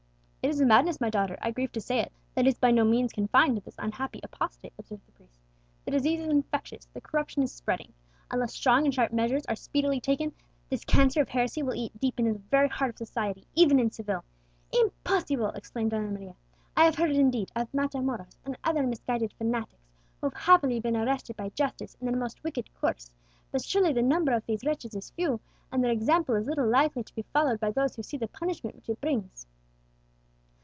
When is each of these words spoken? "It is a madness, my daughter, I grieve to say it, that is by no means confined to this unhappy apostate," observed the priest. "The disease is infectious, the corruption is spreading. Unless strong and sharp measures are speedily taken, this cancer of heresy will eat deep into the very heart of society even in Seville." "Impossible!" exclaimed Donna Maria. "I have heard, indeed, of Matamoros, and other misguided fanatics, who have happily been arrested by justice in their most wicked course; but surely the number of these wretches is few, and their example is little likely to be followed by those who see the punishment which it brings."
"It 0.43 0.49
is 0.49 0.59
a 0.59 0.65
madness, 0.65 0.99
my 0.99 1.11
daughter, 1.11 1.37
I 1.39 1.51
grieve 1.51 1.71
to 1.73 1.79
say 1.79 1.99
it, 1.99 2.11
that 2.33 2.47
is 2.47 2.57
by 2.57 2.71
no 2.71 2.83
means 2.83 3.13
confined 3.13 3.55
to 3.57 3.61
this 3.61 3.75
unhappy 3.77 4.19
apostate," 4.23 4.73
observed 4.77 5.05
the 5.05 5.11
priest. 5.11 5.39
"The 5.85 5.91
disease 5.91 6.19
is 6.19 6.29
infectious, 6.29 6.87
the 6.93 6.99
corruption 6.99 7.43
is 7.43 7.51
spreading. 7.53 7.93
Unless 8.31 8.55
strong 8.55 8.83
and 8.85 8.93
sharp 8.93 9.13
measures 9.13 9.45
are 9.45 9.55
speedily 9.55 10.01
taken, 10.01 10.33
this 10.67 10.83
cancer 10.83 11.21
of 11.21 11.29
heresy 11.29 11.61
will 11.61 11.75
eat 11.75 11.97
deep 11.99 12.19
into 12.19 12.33
the 12.33 12.39
very 12.39 12.67
heart 12.67 12.89
of 12.89 12.97
society 12.97 13.45
even 13.53 13.77
in 13.79 13.91
Seville." 13.91 14.23
"Impossible!" 14.73 15.51
exclaimed 15.51 15.91
Donna 15.91 16.09
Maria. 16.09 16.33
"I 16.75 16.85
have 16.85 16.95
heard, 16.95 17.11
indeed, 17.11 17.51
of 17.55 17.71
Matamoros, 17.71 18.39
and 18.43 18.57
other 18.63 18.81
misguided 18.85 19.33
fanatics, 19.37 19.85
who 20.19 20.27
have 20.29 20.33
happily 20.37 20.79
been 20.79 20.97
arrested 20.97 21.37
by 21.37 21.49
justice 21.49 21.95
in 22.01 22.07
their 22.07 22.15
most 22.17 22.43
wicked 22.43 22.73
course; 22.73 23.11
but 23.51 23.63
surely 23.63 23.93
the 23.93 24.01
number 24.01 24.31
of 24.33 24.47
these 24.47 24.65
wretches 24.65 24.95
is 24.95 25.11
few, 25.11 25.39
and 25.71 25.83
their 25.83 25.91
example 25.91 26.33
is 26.33 26.47
little 26.47 26.67
likely 26.67 27.03
to 27.03 27.15
be 27.15 27.25
followed 27.31 27.59
by 27.59 27.69
those 27.69 27.95
who 27.95 28.01
see 28.01 28.17
the 28.17 28.27
punishment 28.27 28.75
which 28.75 28.89
it 28.89 28.99
brings." 28.99 29.45